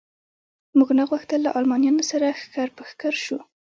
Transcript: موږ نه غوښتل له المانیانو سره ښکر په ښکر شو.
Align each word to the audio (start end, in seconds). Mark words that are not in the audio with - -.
موږ 0.77 0.89
نه 0.97 1.03
غوښتل 1.09 1.39
له 1.43 1.51
المانیانو 1.59 2.03
سره 2.11 2.37
ښکر 2.41 2.67
په 2.75 2.83
ښکر 2.89 3.13
شو. 3.25 3.37